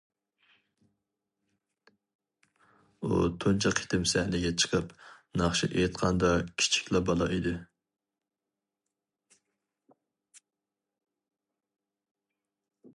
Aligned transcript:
ئۇ 3.09 3.19
تۇنجى 3.43 3.71
قېتىم 3.79 4.07
سەھنىگە 4.13 4.53
چىقىپ 4.63 4.95
ناخشا 5.43 5.69
ئېيتقاندا 5.77 6.33
كىچىكلا 6.63 7.03
بالا 7.11 7.29
ئىدى. 7.37 7.55